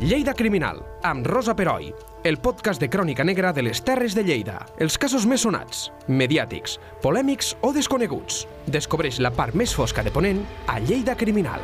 [0.00, 1.90] Lleida Criminal, amb Rosa Peroi,
[2.24, 4.54] el podcast de crònica negra de les Terres de Lleida.
[4.80, 8.46] Els casos més sonats, mediàtics, polèmics o desconeguts.
[8.64, 10.40] Descobreix la part més fosca de Ponent
[10.72, 11.60] a Lleida Criminal.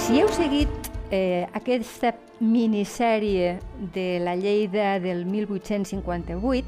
[0.00, 3.58] Si heu seguit eh, aquesta minissèrie
[3.92, 6.64] de la Lleida del 1858,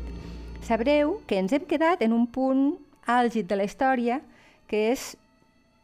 [0.69, 2.75] sabreu que ens hem quedat en un punt
[3.09, 4.21] àlgid de la història,
[4.69, 5.15] que és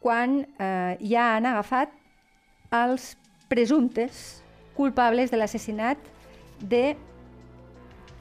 [0.04, 1.96] quan eh, ja han agafat
[2.74, 3.14] els
[3.48, 4.42] presumptes
[4.76, 5.98] culpables de l'assassinat
[6.60, 6.96] de,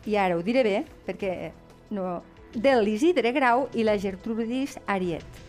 [0.07, 1.51] i ara ho diré bé, perquè
[1.91, 2.21] no,
[2.53, 5.43] de l'Isidre Grau i la Gertrudis Ariet.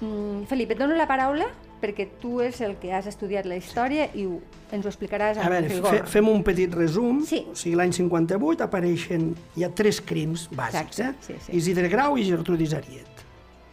[0.00, 1.48] Mm, Felip, et dono la paraula
[1.80, 4.36] perquè tu és el que has estudiat la història i ho,
[4.72, 6.06] ens ho explicaràs A amb veure, rigor.
[6.12, 7.22] fem un petit resum.
[7.26, 7.42] Sí.
[7.48, 11.38] O sigui, l'any 58 apareixen, hi ha tres crims bàsics, Exacte, eh?
[11.40, 11.56] sí, sí.
[11.56, 13.24] Isidre Grau i Gertrudis Ariet.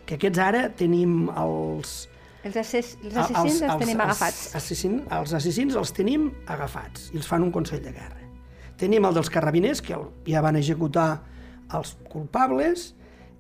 [0.08, 2.06] Que aquests ara tenim els...
[2.48, 4.44] Els, assass els assassins els, tenim agafats.
[4.48, 8.24] Els, assassin, els assassins els tenim agafats i els fan un Consell de Guerra.
[8.80, 9.98] Tenim el dels carrabiners, que
[10.30, 11.10] ja van executar
[11.76, 12.92] els culpables,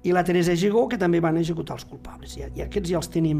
[0.03, 2.35] i la Teresa Gigó, que també van executar els culpables.
[2.37, 3.39] I, i aquests ja els tenim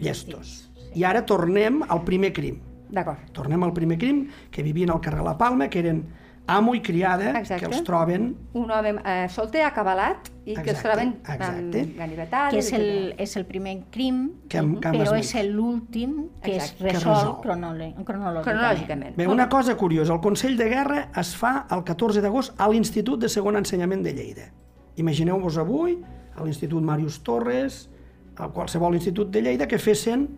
[0.00, 0.70] llestos.
[0.96, 2.62] I ara tornem al primer crim.
[2.88, 3.28] D'acord.
[3.36, 6.06] Tornem al primer crim, que vivien al carrer La Palma, que eren
[6.48, 7.66] amo i criada, Exacte.
[7.66, 8.30] que els troben...
[8.56, 11.80] Un home eh, solter, acabalat, i que els Exacte, troben exacte.
[11.82, 12.52] amb ganivetades.
[12.54, 16.56] que és el, és el primer crim, Que hem- que hem però és l'últim que
[16.56, 16.86] es Exacte.
[16.86, 18.04] Que resol, cronològicament.
[18.44, 19.16] Cronològicament.
[19.16, 23.20] Bé, una cosa curiosa, el Consell de Guerra es fa el 14 d'agost a l'Institut
[23.20, 24.48] de Segon Ensenyament de Lleida.
[24.96, 25.98] Imagineu-vos avui,
[26.34, 27.90] a l'Institut Màrius Torres,
[28.38, 30.28] a qualsevol institut de Lleida, que fessin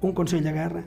[0.00, 0.84] un Consell de Guerra.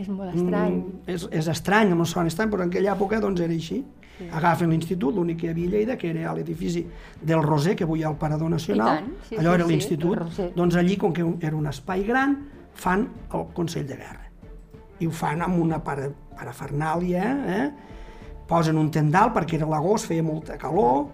[0.00, 0.76] És molt estrany.
[0.76, 3.82] Mm, és, és estrany, no sona estrany, però en aquella època doncs, era així.
[4.16, 4.28] Sí.
[4.36, 6.84] Agafen l'institut, l'únic que hi havia a Lleida, que era a l'edifici
[7.20, 9.72] del Roser, que avui hi ha el Parador Nacional, tant, sí, allò sí, era sí,
[9.72, 12.36] l'institut, doncs allí, com que era un espai gran,
[12.80, 13.06] fan
[13.36, 14.26] el Consell de Guerra.
[15.00, 17.70] I ho fan amb una para, parafernàlia, eh?
[18.50, 21.06] posen un tendal perquè era l'agost, feia molta calor,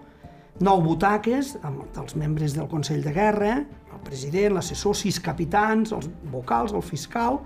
[0.63, 3.53] nou butaques amb els membres del Consell de Guerra,
[3.93, 7.39] el president, l'assessor, sis capitans, els vocals, el fiscal,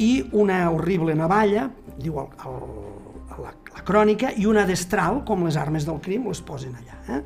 [0.00, 1.68] i una horrible navalla,
[2.00, 6.40] diu el, el, la, la crònica, i una destral, com les armes del crim, les
[6.40, 6.96] posen allà.
[7.16, 7.20] Eh?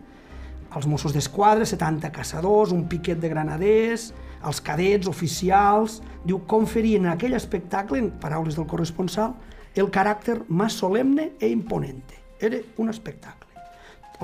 [0.75, 4.11] Els Mossos d'Esquadra, 70 caçadors, un piquet de granaders,
[4.45, 6.01] els cadets, oficials...
[6.25, 9.35] Diu, conferien en aquell espectacle, en paraules del corresponsal,
[9.77, 12.17] el caràcter més solemne e imponente.
[12.41, 13.51] Era un espectacle.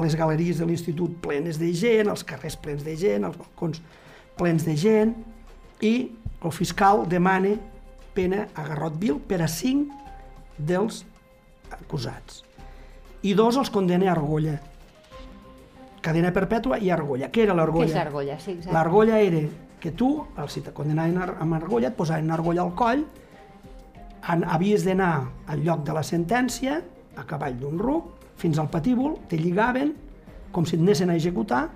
[0.00, 3.82] Les galeries de l'institut plenes de gent, els carrers plens de gent, els balcons
[4.41, 5.12] plens de gent,
[5.84, 5.93] i
[6.41, 7.53] el fiscal demana
[8.20, 9.92] pena a garrot vil per a cinc
[10.58, 11.04] dels
[11.72, 12.42] acusats.
[13.25, 14.58] I dos els condena a argolla.
[16.00, 17.28] Cadena perpètua i argolla.
[17.28, 17.88] Què era Què l'argolla?
[17.88, 18.38] és l'argolla?
[18.41, 18.72] Sí, exacte.
[18.76, 19.42] L'argolla era
[19.81, 20.10] que tu,
[20.48, 23.04] si te condenaven amb argolla, et posaven argolla al coll,
[24.28, 25.12] en, havies d'anar
[25.48, 26.81] al lloc de la sentència,
[27.16, 29.94] a cavall d'un ruc, fins al patíbul, te lligaven,
[30.52, 31.66] com si et anessin a executar,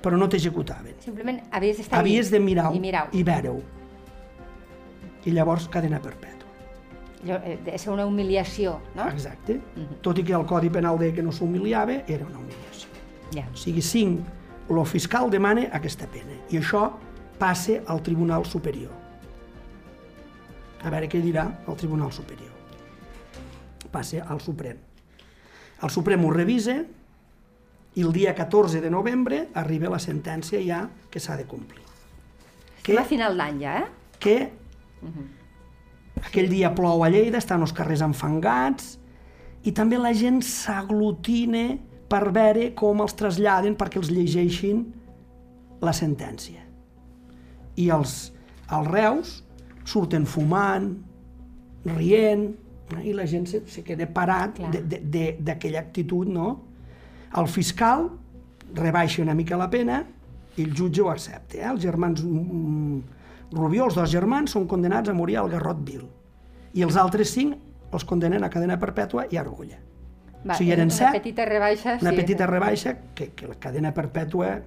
[0.00, 0.96] però no t'executaven.
[1.04, 3.60] Simplement havies d'estar Havies de mirar I mirar i veure-ho.
[5.24, 6.48] I llavors cadena perpètua.
[7.22, 9.08] Allò, eh, De ser una humiliació, no?
[9.08, 9.60] Exacte.
[10.00, 12.88] Tot i que el Codi Penal deia que no s'humiliava, era una humiliació.
[13.34, 13.44] Ja.
[13.52, 14.20] O sigui, cinc,
[14.70, 16.84] el fiscal demana aquesta pena i això
[17.38, 18.92] passa al Tribunal Superior.
[20.84, 22.52] A veure què dirà el Tribunal Superior.
[23.90, 24.78] Passa al Suprem.
[25.82, 26.76] El Suprem ho revisa
[27.94, 31.82] i el dia 14 de novembre arriba la sentència ja que s'ha de complir.
[32.78, 33.88] Estem a final d'any ja, eh?
[34.20, 34.36] que
[36.24, 38.96] aquell dia plou a Lleida, estan els carrers enfangats
[39.64, 41.76] i també la gent s'aglutina
[42.10, 44.82] per veure com els traslladen perquè els llegeixin
[45.80, 46.64] la sentència.
[47.80, 48.32] I els,
[48.68, 49.36] els reus
[49.88, 50.90] surten fumant,
[51.86, 52.50] rient,
[53.04, 56.48] i la gent se, se queda parat d'aquella actitud, no?
[57.38, 58.08] El fiscal
[58.74, 60.02] rebaixa una mica la pena
[60.56, 61.60] i el jutge ho accepta.
[61.60, 61.66] Eh?
[61.70, 63.19] Els germans mm,
[63.52, 66.04] Rubió, els dos germans, són condenats a morir al Garrot Vil.
[66.74, 67.56] I els altres cinc
[67.92, 69.80] els condenen a cadena perpètua i a argolla.
[70.46, 72.16] Va, o sigui, eren una set, petita rebaixa, una sí.
[72.16, 74.60] petita rebaixa, que, que la cadena perpètua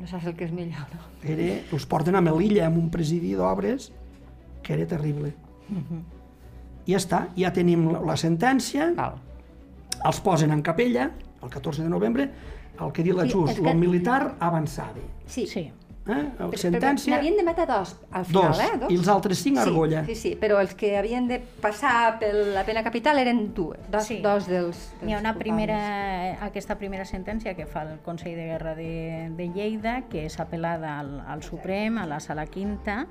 [0.00, 1.00] No saps el que és millor, no?
[1.28, 3.90] era, els porten a Melilla, amb un presidi d'obres,
[4.64, 5.34] que era terrible.
[6.86, 9.18] I ja està, ja tenim la, la sentència, Val.
[10.08, 11.10] els posen en capella,
[11.42, 12.30] el 14 de novembre,
[12.80, 15.04] el que diu la Sí, Just, és que- lo militar avançava.
[15.26, 15.46] Sí.
[15.46, 15.66] Sí.
[16.08, 16.12] Eh?
[16.38, 18.70] Però- sentència, N'havien de matar dos, al final, dos, eh?
[18.80, 18.90] Dos.
[18.90, 20.00] i els altres cinc a argolla.
[20.06, 23.78] Sí, sí, sí, però els que havien de passar per la pena capital eren dues,
[23.90, 24.16] dos, Sí.
[24.24, 25.36] dos dels, dels Hi ha una culpables.
[25.36, 30.38] primera, aquesta primera sentència que fa el Consell de Guerra de, de Lleida, que és
[30.40, 33.06] apel·lada al, al Suprem, a la Sala Quinta,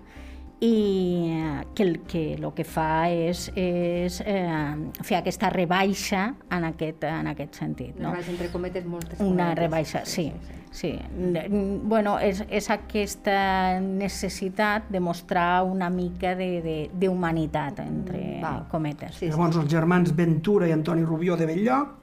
[0.61, 4.75] i eh, que el que, el que fa és, és eh,
[5.07, 7.95] fer aquesta rebaixa en aquest, en aquest sentit.
[7.95, 8.11] Una No?
[8.15, 9.59] rebaixa entre cometes moltes Una cometes.
[9.59, 10.33] rebaixa, sí.
[10.71, 10.99] sí.
[11.17, 18.41] N- Bueno, és, és aquesta necessitat de mostrar una mica de- de- d'humanitat, entre Mm,
[18.41, 18.67] val.
[18.69, 19.13] cometes.
[19.15, 19.31] Sí, sí.
[19.31, 21.95] Llavors els germans Ventura i Antoni Rubió de Belllloc,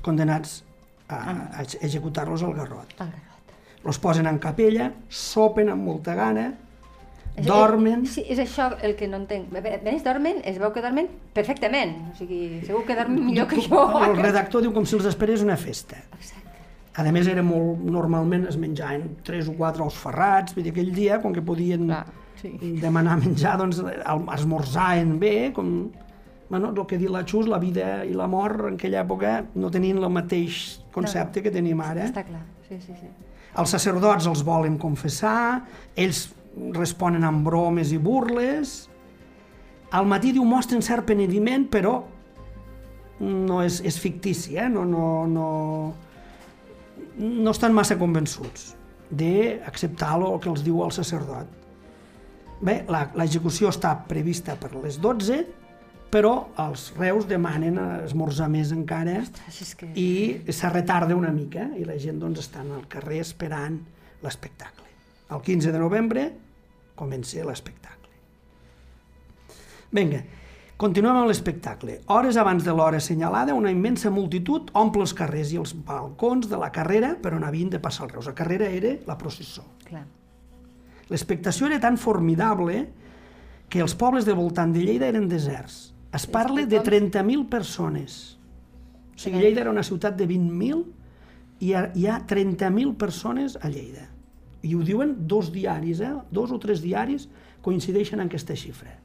[0.00, 0.62] condenats
[1.08, 1.50] a, Ah.
[1.58, 2.90] a executar-los al garrot.
[2.92, 3.84] El garrot.
[3.84, 6.54] Los posen en capella, sopen amb molta gana,
[7.42, 8.04] dormen...
[8.06, 9.52] Sí, és això el que no entenc.
[9.58, 11.96] Ells dormen, es veu que dormen perfectament.
[12.12, 13.82] O sigui, segur que dormen millor que jo.
[14.06, 15.98] El redactor diu com si els esperés una festa.
[16.14, 16.42] Exacte.
[16.94, 20.92] A més, era molt, normalment es menjaven tres o quatre ous ferrats, vull dir, aquell
[20.94, 22.04] dia, com que podien Clar,
[22.38, 22.52] sí.
[22.78, 23.82] demanar menjar, doncs
[24.38, 25.74] esmorzaven bé, com...
[26.44, 29.72] Bueno, el que diu la Xus, la vida i la mort en aquella època no
[29.74, 30.60] tenien el mateix
[30.94, 32.04] concepte que tenim ara.
[32.04, 33.08] Està clar, sí, sí, sí.
[33.58, 35.64] Els sacerdots els volen confessar,
[35.98, 36.28] ells
[36.74, 38.74] responen amb bromes i burles.
[39.94, 41.98] Al matí diu mostren cert penediment, però
[43.20, 44.68] no és, és fictici, eh?
[44.68, 45.48] no, no, no,
[47.18, 48.72] no estan massa convençuts
[49.14, 51.46] d'acceptar el que els diu el sacerdot.
[52.64, 55.36] Bé, la- l'execució està prevista per les 12,
[56.10, 59.90] però els reus demanen esmorzar més encara Ostres, que...
[59.94, 63.78] i se retarda una mica i la gent doncs està al carrer esperant
[64.22, 64.86] l'espectacle.
[65.30, 66.24] El 15 de novembre
[66.94, 68.10] comença l'espectacle.
[69.94, 70.24] Vinga,
[70.80, 72.00] continuem amb l'espectacle.
[72.10, 76.58] Hores abans de l'hora assenyalada, una immensa multitud omple els carrers i els balcons de
[76.58, 78.26] la carrera per on havien de passar els reus.
[78.30, 79.62] La carrera era la processó.
[81.10, 82.88] L'expectació era tan formidable
[83.68, 85.92] que els pobles del voltant de Lleida eren deserts.
[86.14, 88.38] Es parla de 30.000 persones.
[89.14, 90.84] O sigui, Lleida era una ciutat de 20.000
[91.60, 94.13] i hi ha 30.000 persones a Lleida.
[94.64, 96.12] I ho diuen dos diaris, eh?
[96.32, 97.28] dos o tres diaris
[97.64, 98.96] coincideixen en aquesta xifra.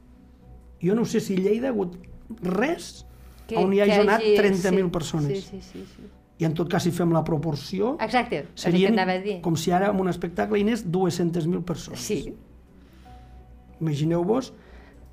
[0.82, 1.98] Jo no sé si Lleida ha hagut
[2.42, 3.06] res
[3.48, 5.44] Que- on hi hagi anat hagi- 30.000 sí, persones.
[5.44, 6.08] Sí, sí, sí, sí.
[6.40, 9.42] I en tot cas, si fem la proporció, Exacte, serien dir.
[9.42, 12.00] com si ara en un espectacle hi anés 200.000 persones.
[12.00, 12.34] Sí,
[13.82, 14.54] Imagineu-vos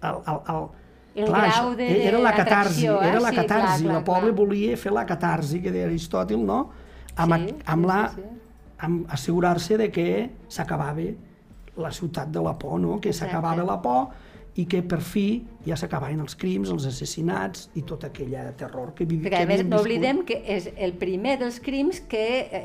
[0.03, 0.69] el, el, el,
[1.25, 2.99] El grau de- era la catarsi, eh?
[3.03, 4.35] era la Sí, catarsi, clar, clar, la pobla clar.
[4.35, 6.71] volia fer la catarsi que deia Aristòtil, no?
[7.17, 8.36] Amb, Sí, a- amb sí, la, sí, sí.
[8.79, 10.09] Amb assegurar-se de que
[10.49, 11.09] s'acabava
[11.77, 13.01] la ciutat de la por, no?
[13.01, 14.09] Que s'acabava la por
[14.57, 19.05] i que per fi ja s'acabaven els crims, els assassinats i tot aquell terror que,
[19.05, 22.23] vivi, perquè que a més no oblidem que és el primer dels crims que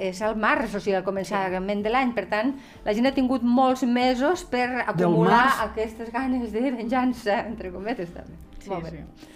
[0.08, 2.14] és al març, o sigui, al començament de l'any.
[2.16, 2.54] Per tant,
[2.86, 5.66] la gent ha tingut molts mesos per acumular març.
[5.68, 8.40] aquestes ganes de venjança, entre cometes, també.
[8.62, 8.92] Sí, Molt bé.
[9.02, 9.28] sí.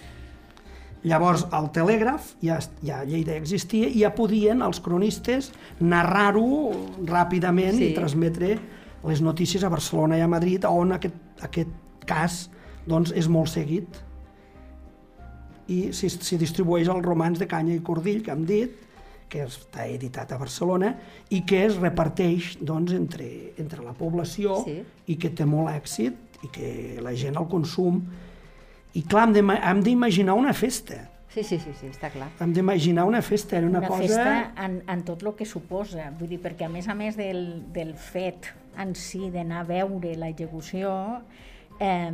[1.06, 6.72] Llavors, el telègraf, ja, ja a Lleida existia, i ja podien els cronistes narrar-ho
[7.06, 7.92] ràpidament Sí.
[7.92, 8.56] i transmetre
[9.06, 11.14] les notícies a Barcelona i a Madrid, on aquest,
[11.46, 11.70] aquest
[12.10, 12.50] cas
[12.88, 14.02] doncs, és molt seguit.
[15.68, 18.82] I s'hi s'hi distribueix el romanç de Canya i Cordill, que hem dit,
[19.30, 20.92] que està editat a Barcelona
[21.34, 23.26] i que es reparteix doncs, entre,
[23.58, 24.84] entre la població Sí.
[25.08, 26.14] i que té molt èxit
[26.46, 28.04] i que la gent el consum.
[28.96, 31.10] I clar, hem d'ima- hem d'imaginar una festa.
[31.36, 32.30] Sí, sí, sí, sí, està clar.
[32.40, 34.02] Hem d'imaginar una festa, era una, una cosa...
[34.08, 37.66] festa en, en tot el que suposa, vull dir, perquè a més a més del,
[37.76, 38.48] del fet
[38.80, 40.94] en si d'anar a veure l'execució,
[41.80, 42.08] eh,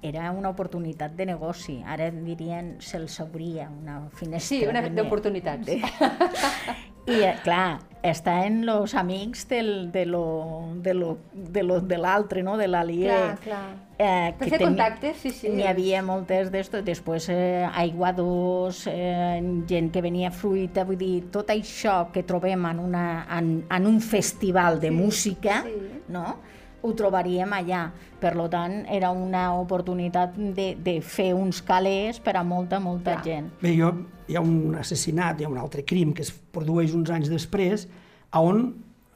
[0.00, 1.82] era una oportunitat de negoci.
[1.84, 4.48] Ara dirien se'ls s'obria una finestra.
[4.48, 5.68] Sí, una de- d'oportunitats.
[7.12, 11.98] I, eh, clar, està en los amics del, de lo, de lo, de lo, de
[11.98, 12.56] l'altre, no?
[12.58, 13.06] de l'aliè.
[13.08, 13.64] Clar, clar.
[14.02, 15.48] Eh, Per que fer teni- contactes, sí, sí.
[15.54, 21.50] N'hi havia moltes d'estos, després eh, aiguadors, eh, gent que venia fruita, vull dir, tot
[21.54, 23.04] això que trobem en, una,
[23.38, 26.02] en, en un festival de Sí, música, sí.
[26.08, 26.40] no?
[26.82, 27.84] Ho trobaríem allà.
[28.20, 33.16] Per lo tant, era una oportunitat de, de fer uns calés per a molta, molta
[33.20, 33.24] Clar.
[33.24, 33.50] gent.
[33.62, 33.92] Bé, jo,
[34.28, 37.86] hi ha un assassinat, hi ha un altre crim que es produeix uns anys després,
[38.38, 38.64] on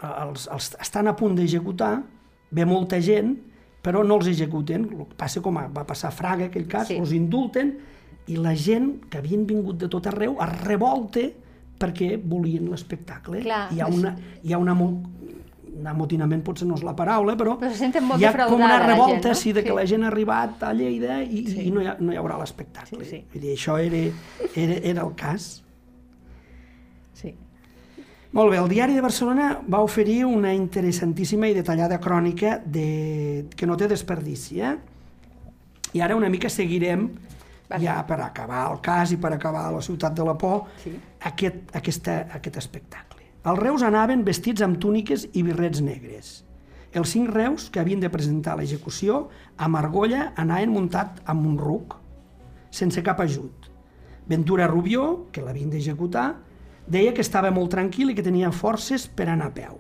[0.03, 2.03] eh, els, els estan a punt d'executar,
[2.51, 3.37] ve molta gent,
[3.83, 4.89] però no els executen.
[4.91, 6.97] El que passa com va passar a Fraga, aquell cas, Sí.
[6.99, 7.77] els indulten,
[8.27, 11.29] i la gent que havien vingut de tot arreu es revolte
[11.79, 13.45] perquè volien l'espectacle.
[13.45, 15.36] Hi ha una, hi ha una, mo- un
[15.85, 19.15] amotinament potser no és la paraula, però, Però se hi ha com una la revolta
[19.15, 19.35] gent, no?
[19.35, 19.77] sí, de que Sí.
[19.77, 21.61] la gent ha arribat a Lleida i, Sí.
[21.67, 23.05] i no, hi ha, no hi haurà l'espectacle.
[23.05, 23.25] Sí, sí.
[23.33, 24.01] Vull dir, això era,
[24.55, 25.63] era, era el cas.
[27.13, 27.35] Sí.
[28.33, 33.47] Molt bé, el Diari de Barcelona va oferir una interessantíssima i detallada crònica de...
[33.57, 34.77] que no té desperdici, eh?
[35.95, 37.07] I ara una mica seguirem,
[37.71, 37.83] Vale.
[37.85, 40.93] ja per acabar el cas i per acabar la ciutat de la por, Sí.
[41.21, 43.16] aquest, aquesta, aquest espectacle.
[43.47, 46.43] Els reus anaven vestits amb túniques i birrets negres.
[46.97, 49.29] els cinc reus que havien de presentar a l'execució
[49.61, 51.99] amb argolla anaven muntat amb un ruc,
[52.71, 53.69] sense cap ajut.
[54.27, 56.39] Ventura Rubió, que l'havien d'executar,
[56.89, 59.77] deia que estava molt tranquil i que tenia forces per anar a peu.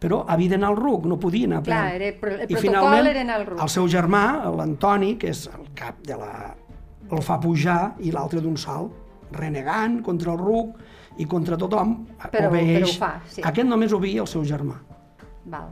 [0.00, 1.72] Però havia d'anar al RUC, no podia anar a peu.
[1.72, 3.62] Clar, era, el I protocol finalment, era anar al RUC.
[3.62, 4.24] el seu germà,
[4.56, 6.56] l'Antoni, que és el cap de la...
[7.10, 8.90] el fa pujar i l'altre d'un salt,
[9.30, 10.74] renegant contra el RUC
[11.18, 12.78] i contra tothom, Però- obeeix.
[12.78, 13.42] però ho fa, sí.
[13.44, 14.78] Aquest només obeïa el seu germà.
[15.44, 15.70] Val.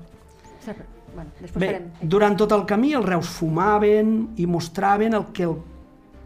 [1.14, 1.86] Bueno, després Bé, farem...
[2.02, 5.54] durant tot el camí els reus fumaven i mostraven el que el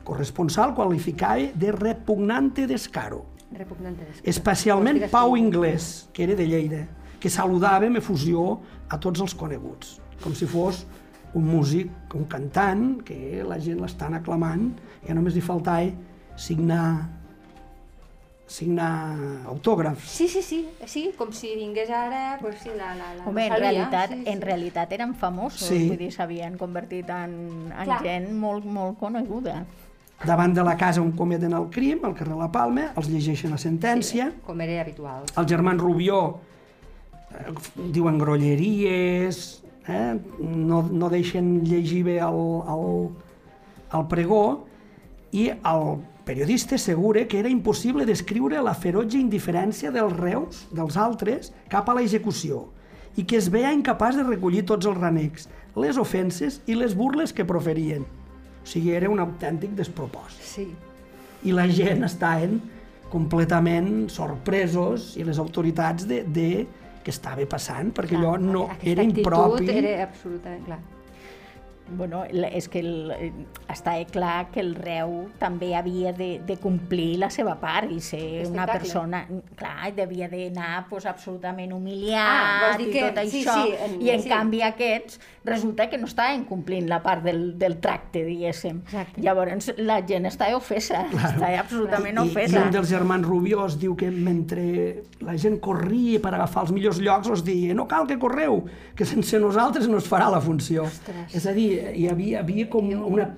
[0.05, 3.25] corresponsal qualificava de repugnante descaro.
[3.53, 4.27] Repugnante després.
[4.37, 5.37] Especialment Pau.
[5.37, 6.89] Inglés, que era de Lleida,
[7.21, 10.87] que saludava amb efusió a tots els coneguts, com si fos
[11.35, 11.89] un músic,
[12.19, 14.73] un cantant, que la gent l'estan aclamant,
[15.07, 15.87] i només li faltava
[16.37, 17.09] signar,
[18.53, 19.17] signar
[19.49, 20.05] autògrafs.
[20.13, 23.55] Sí, sí, sí, sí, com si vingués ara, pues sí, la, la, la Home, en
[23.57, 24.45] realitat, sí, en sí.
[24.45, 25.87] realitat eren famosos, Sí.
[25.89, 27.33] vull dir, s'havien convertit en,
[27.73, 28.03] en Clar.
[28.05, 29.63] gent molt, molt coneguda.
[30.23, 33.59] Davant de la casa on cometen el crim, al carrer La Palma, els llegeixen la
[33.59, 35.25] sentència, Sí, com era habitual.
[35.37, 36.21] els germans Rubió
[37.33, 37.55] eh,
[37.91, 40.15] diuen grolleries, eh?
[40.39, 43.09] no, no deixen llegir bé el, el,
[43.99, 44.67] el pregó,
[45.33, 51.53] i el periodista assegura que era impossible descriure la ferotge indiferència dels reus, dels altres,
[51.69, 52.67] cap a l'execució,
[53.17, 57.33] i que es veia incapaç de recollir tots els renecs, les ofenses i les burles
[57.33, 58.05] que proferien.
[58.63, 60.69] O sigui, era un autèntic despropòsit Sí.
[61.45, 62.61] i la gent estaven
[63.11, 66.67] completament sorpresos i les autoritats de, de
[67.03, 69.69] què estava passant, perquè allò no Aquesta era actitud impropi.
[69.83, 70.79] Era absolutament clar.
[71.91, 73.33] Bueno, és que el, eh,
[73.69, 78.47] està clar que el reu també havia de, de complir la seva part i ser
[78.49, 79.25] una persona...
[79.59, 83.57] Clar, devia d'anar pues, absolutament humiliat Ah, vols dir i que- tot sí, això.
[83.67, 84.29] sí, en- I en sí.
[84.31, 88.79] canvi aquests resulta que no estaven complint la part del, del tracte, diguéssim.
[88.87, 89.21] Exacte.
[89.21, 92.63] Llavors la gent estava ofesa, estava absolutament I, I ofesa.
[92.63, 97.29] un dels germans Rubiós diu que mentre la gent corria per agafar els millors llocs,
[97.29, 98.63] els deia no cal que correu,
[98.97, 100.85] que sense nosaltres no es farà la funció.
[100.89, 101.35] Ostres.
[101.35, 103.29] És a dir, hi havia, havia com una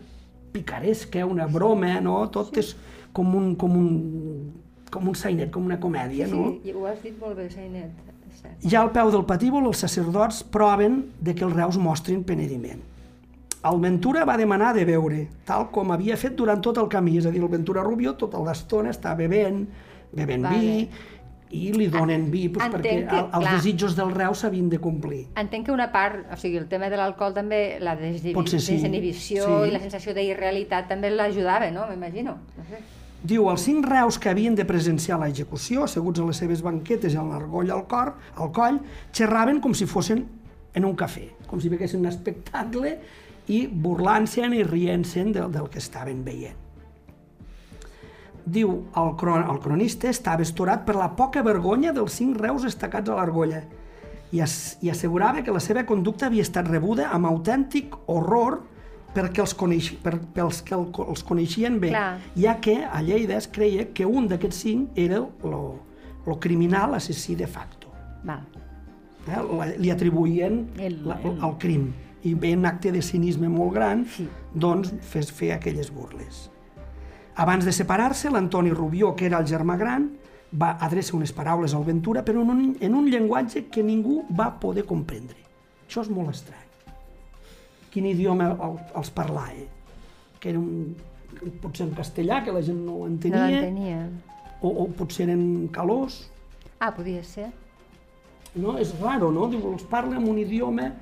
[0.54, 2.20] picaresca, una broma, no?
[2.34, 2.74] Tot és
[3.14, 3.92] com un, com un,
[4.94, 6.52] com un sainet, com una comèdia, no?
[6.62, 8.10] Sí, ho has dit molt bé, Sainet.
[8.64, 12.82] Ja al peu del patíbul, els sacerdots proven de que els reus mostrin penediment.
[13.64, 17.28] El Ventura va demanar de beure, tal com havia fet durant tot el camí, és
[17.28, 19.62] a dir, el Ventura Rubio tota l'estona està bevent,
[20.12, 20.58] bevent Vale.
[20.60, 21.14] vi,
[21.54, 23.54] i li donen vi pues, Entenc perquè que, el, els clar.
[23.56, 25.22] desitjos del reu s'havien de complir.
[25.40, 29.46] Entenc que una part, o sigui, el tema de l'alcohol també, la Potser sí, desinhibició
[29.46, 29.70] sí.
[29.70, 31.86] i la sensació d'irrealitat també l'ajudava, no?
[31.90, 32.38] M'imagino.
[32.58, 32.82] No sé.
[33.24, 37.32] Diu, els cinc reus que havien de presenciar l'execució, asseguts a les seves banquetes amb
[37.32, 38.82] l'argoll al cor, al coll,
[39.16, 40.26] xerraven com si fossin
[40.76, 42.98] en un cafè, com si veguessin un espectacle
[43.48, 46.63] i burlant-se'n i rient-se'n del, del que estaven veient.
[48.46, 53.08] Diu, el, cron el cronista estava estorat per la poca vergonya dels cinc reus estacats
[53.08, 53.62] a l'argolla
[54.32, 58.58] i, as i assegurava que la seva conducta havia estat rebuda amb autèntic horror
[59.14, 62.18] perquè els, coneix per, pels que el, els coneixien bé, Clar.
[62.36, 65.60] ja que a Lleida es creia que un d'aquests cinc era lo,
[66.26, 67.88] lo criminal assassí de facto.
[68.24, 68.42] Val.
[69.28, 69.38] Eh?
[69.56, 71.92] La- Li atribuïen El- la, el- el crim
[72.24, 74.26] i ve un acte de cinisme molt gran, Sí.
[74.52, 76.50] doncs fes fer aquelles burles.
[77.36, 80.10] Abans de separar-se, l'Antoni Rubió, que era el germà gran,
[80.54, 84.52] va adreçar unes paraules al Ventura, però en un, en un llenguatge que ningú va
[84.60, 85.36] poder comprendre.
[85.88, 86.60] Això és molt estrany.
[87.90, 89.66] Quin idioma el, els parlava?
[90.40, 90.94] Que era un,
[91.62, 93.98] potser en castellà, que la gent no ho No entenia, l'entenia.
[94.62, 96.30] o, o potser en calós,
[96.80, 97.48] Ah, podia ser.
[98.54, 98.76] no?
[98.78, 99.46] És raro, no?
[99.48, 100.92] Diu, els parla en un idioma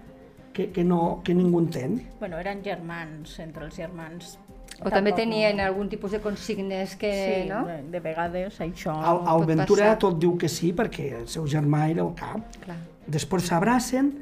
[0.52, 1.96] que, que, no, que ningú entén.
[2.20, 4.38] Bueno, eren germans, entre els germans.
[4.86, 5.64] O també tenien no.
[5.68, 7.62] algun tipus de consignes que, Sí, no?
[7.66, 8.94] de, de vegades això...
[9.10, 9.98] El, el Ventura passar.
[9.98, 12.40] tot diu que sí perquè el seu germà era el cap.
[12.64, 12.76] Clar.
[13.06, 14.12] Després s'abracen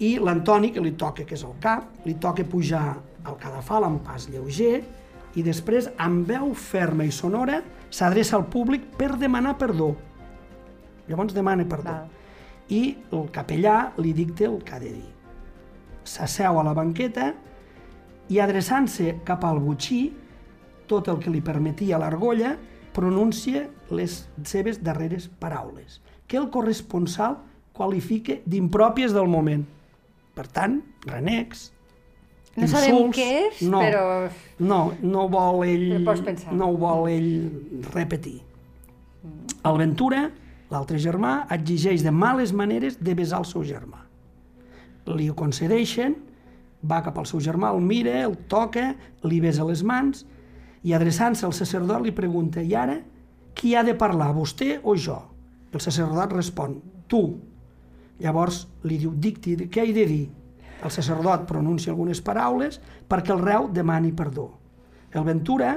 [0.00, 2.86] i l'Antoni, que li toca, que és el cap, li toca pujar
[3.24, 4.80] al cadafal amb pas lleuger
[5.36, 9.92] i després, amb veu ferma i sonora, s'adreça al públic per demanar perdó.
[11.08, 11.92] Llavors demana perdó.
[11.92, 12.08] Val.
[12.70, 15.08] I el capellà li dicta el que ha de dir.
[16.06, 17.32] S'asseu a la banqueta
[18.30, 20.04] i adreçant-se cap al butxí,
[20.90, 22.56] tot el que li permetia l'argolla,
[22.94, 27.38] pronuncia les seves darreres paraules, que el corresponsal
[27.74, 29.66] qualifica d'impròpies del moment.
[30.34, 31.70] Per tant, renecs,
[32.58, 34.04] No sabem insults, què és, no, però...
[34.58, 36.00] No, no vol ell...
[36.50, 37.30] No ho vol ell
[37.94, 38.40] repetir.
[39.68, 40.24] El Ventura,
[40.72, 44.06] l'altre germà, exigeix de males maneres de besar el seu germà.
[45.10, 46.12] li ho concedeixen,
[46.82, 48.94] va cap al seu germà, el mira, el toca,
[49.24, 50.24] li besa les mans
[50.82, 52.98] i adreçant-se al sacerdot li pregunta i ara
[53.54, 55.18] qui ha de parlar, vostè o jo?
[55.72, 57.38] El sacerdot respon, tu.
[58.20, 60.24] Llavors li diu, dicti, què he de dir?
[60.80, 64.48] El sacerdot pronuncia algunes paraules perquè el reu demani perdó.
[65.12, 65.74] El Ventura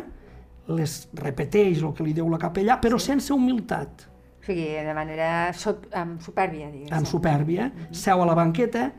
[0.71, 4.07] les repeteix el que li diu la capellà, però sense humilitat,
[4.43, 6.91] O sigui, de manera sop, amb supèrbia, diguéssim.
[6.95, 8.89] amb supèrbia, seu a la banqueta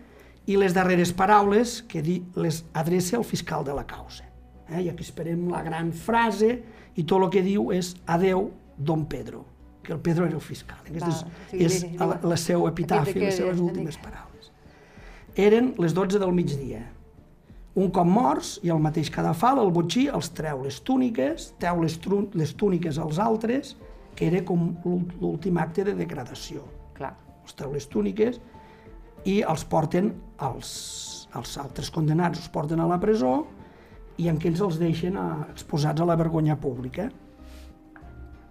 [0.47, 4.25] i les darreres paraules que di, les adreça al fiscal de la causa.
[4.69, 4.83] Eh?
[4.83, 6.63] I aquí esperem la gran frase
[6.97, 9.45] i tot el que diu és adeu, don Pedro,
[9.83, 10.79] que el Pedro era el fiscal.
[10.85, 11.11] Aquesta
[11.53, 14.51] és, és la, la seu epitafi, les seves últimes paraules.
[15.37, 16.83] Eren les 12 del migdia.
[17.75, 21.97] Un cop morts, i el mateix cadafal, el botxí els treu les túniques, treu les,
[22.39, 23.75] les túniques als altres,
[24.15, 26.63] que era com l'úl- l'últim acte de degradació
[26.95, 27.17] Clar.
[27.43, 28.39] els treu les túniques
[29.25, 30.13] i els porten
[30.45, 30.71] als,
[31.37, 33.35] els altres condenats, els porten a la presó
[34.21, 37.09] i en aquells els deixen a, exposats a la vergonya pública.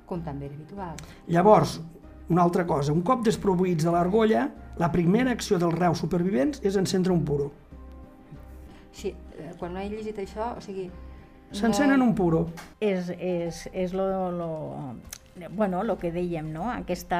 [0.09, 0.99] Com també era habitual.
[1.31, 1.77] Llavors,
[2.29, 4.47] una altra cosa, un cop desproveïts de l'argolla,
[4.79, 7.51] la primera acció dels reus supervivents és encendre un puro.
[8.93, 10.89] Sí, eh, quan no he llegit això, o sigui...
[11.53, 12.47] S'encenen un puro.
[12.81, 14.47] és, és, és lo, lo,
[15.53, 16.65] bueno, lo que dèiem, no?
[16.71, 17.19] aquesta,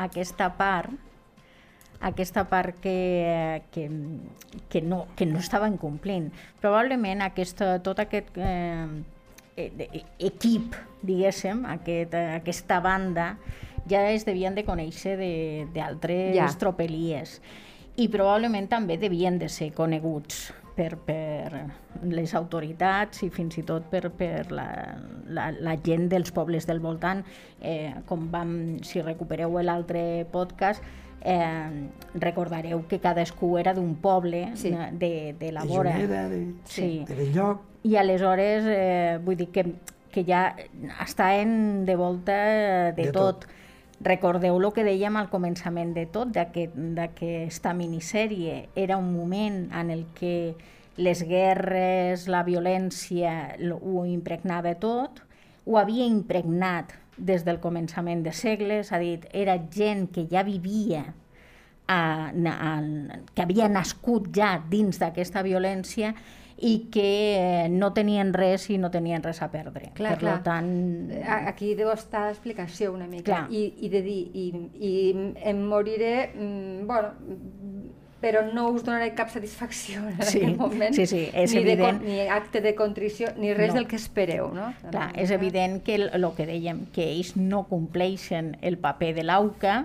[0.00, 0.88] aquesta part
[2.04, 3.88] aquesta part que, que,
[4.68, 6.30] que, no, que no estaven complint.
[6.60, 8.86] Probablement aquesta, tot aquest eh,
[9.56, 13.30] eh, equip, diguéssim, aquest, aquesta banda,
[13.90, 16.48] ja es devien de conèixer de- d'altres Ja.
[16.58, 17.40] tropelies
[17.96, 21.68] i probablement també devien de ser coneguts per, per
[22.02, 24.64] les autoritats i fins i tot per, per la,
[25.30, 27.20] la, la gent dels pobles del voltant.
[27.62, 30.82] Eh, com vam, si recupereu l'altre podcast,
[31.24, 34.68] eh, recordareu que cadascú era d'un poble Sí.
[34.68, 35.92] eh, de, de la De vora.
[35.92, 37.04] Juneda, de, Sí.
[37.08, 37.60] de Belllloc.
[37.82, 39.74] I aleshores, eh, vull dir que,
[40.12, 40.54] que ja
[41.04, 43.44] estaven de volta de, De tot.
[43.44, 43.50] tot.
[44.00, 48.68] Recordeu el que dèiem al començament de tot, d'aquest- d'aquesta minissèrie.
[48.74, 50.56] Era un moment en el que
[50.96, 55.20] les guerres, la violència lo- ho impregnava tot,
[55.66, 61.04] ho havia impregnat des del començament de segles, ha dit, era gent que ja vivia
[61.86, 62.70] a, a,
[63.34, 66.14] que havia nascut ja dins d'aquesta violència
[66.64, 69.90] i que eh, no tenien res i no tenien res a perdre.
[69.96, 70.36] Clar, per clar.
[70.46, 70.70] tant,
[71.50, 73.26] Aquí deu estar l'explicació una mica.
[73.26, 73.42] Clar.
[73.50, 74.46] I, I de dir, i,
[74.78, 74.94] i
[75.50, 77.12] em moriré, mm, bueno,
[78.24, 80.94] però no us donaré cap satisfacció en Sí, aquest moment.
[80.96, 81.98] sí, sí, és ni de evident.
[82.00, 83.74] con- ni acte de contrició, ni res No.
[83.74, 84.72] del que espereu, no?
[84.90, 89.24] clar, és evident que el, el que dèiem, que ells no compleixen el paper de
[89.24, 89.84] l'AUCA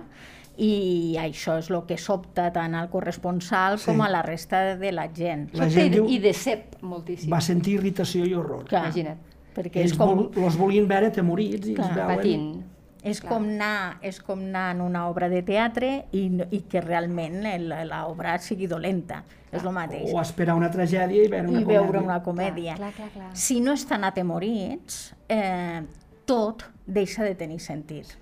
[0.56, 3.86] i això és el que sobta tant al corresponsal Sí.
[3.86, 5.50] com a la resta de la gent.
[5.54, 7.30] La Sobte gent i, diu- i decep moltíssim.
[7.32, 8.64] Va sentir irritació i horror.
[8.66, 9.18] Clar, Imagina't.
[9.54, 12.16] perquè Ells és com, vol, los volien veure atemorits i Clar, els veuen...
[12.16, 12.59] Patint.
[13.02, 13.32] És, clar.
[13.32, 17.40] com anar, és com anar en una obra de teatre i, i que realment
[17.88, 19.22] l'obra sigui dolenta.
[19.50, 20.12] És el mateix.
[20.14, 21.80] O esperar una tragèdia i veure una I comèdia.
[21.80, 22.76] veure una comèdia.
[22.78, 23.30] Clar, clar, clar.
[23.34, 25.80] Si no estan atemorits, eh,
[26.28, 28.12] tot deixa de tenir sentit.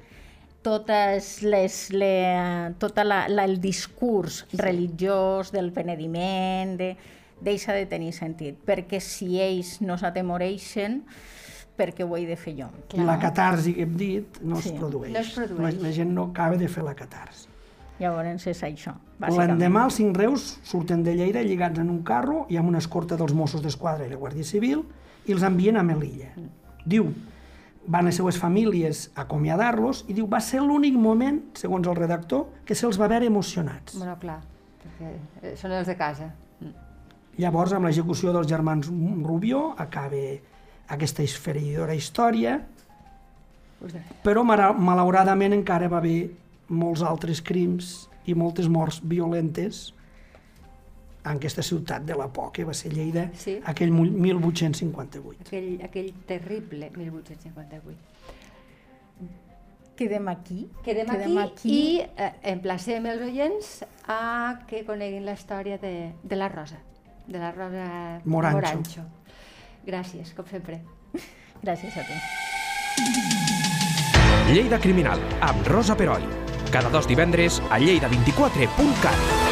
[0.64, 2.14] Totes les, le,
[2.80, 6.94] tota la, la, el discurs religiós del penediment de,
[7.44, 11.02] deixa de tenir sentit, perquè si ells no s'atemoreixen,
[11.78, 12.66] per què ho he de fer jo?
[12.98, 14.72] I la catarsi que hem dit no Sí.
[14.72, 15.12] es produeix.
[15.14, 15.78] No es produeix.
[15.78, 17.46] La, la gent no acaba de fer la catarsi.
[17.98, 19.48] Llavors és això, bàsicament.
[19.54, 23.16] L'endemà els cinc reus surten de Lleida lligats en un carro i amb una escorta
[23.18, 24.84] dels Mossos d'Esquadra i la Guàrdia Civil
[25.26, 26.28] i els envien a Melilla.
[26.86, 27.08] Diu,
[27.88, 32.46] van les seues famílies a acomiadar-los i diu, va ser l'únic moment, segons el redactor,
[32.64, 33.96] que se'ls va veure emocionats.
[33.98, 34.38] Bueno, clar,
[34.84, 35.10] perquè
[35.42, 36.30] eh, són els de casa.
[37.38, 38.88] Llavors, amb l'execució dels germans
[39.24, 40.16] Rubió, acaba
[40.88, 42.60] aquesta esfereïdora història,
[44.24, 46.30] però malauradament encara va haver
[46.68, 49.92] molts altres crims i moltes morts violentes
[51.24, 53.58] en aquesta ciutat de la por, que va ser Lleida, Sí.
[53.64, 55.42] aquell mu- 1858.
[55.46, 57.98] aquell, aquell terrible 1858.
[59.96, 60.68] Quedem aquí.
[60.84, 61.70] Quedem, Quedem aquí, aquí.
[61.74, 66.78] i eh, emplacem els oients a que coneguin la història de, de la Rosa,
[67.26, 68.56] de la Rosa Morancho.
[68.60, 69.02] Morancho.
[69.88, 70.82] Gràcies, com sempre.
[71.64, 72.12] Gràcies a tu.
[74.52, 76.24] Lleida Criminal, amb Rosa Peroi.
[76.72, 79.47] Cada dos divendres a lleida24.cat.